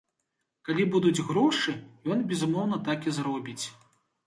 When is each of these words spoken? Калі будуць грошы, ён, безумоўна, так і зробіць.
Калі 0.69 0.85
будуць 0.95 1.23
грошы, 1.27 1.75
ён, 2.15 2.25
безумоўна, 2.33 2.83
так 2.91 2.99
і 3.11 3.17
зробіць. 3.21 3.61